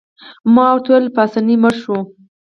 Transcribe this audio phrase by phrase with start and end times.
[0.53, 1.97] ما ورته وویل: پاسیني مړ شو.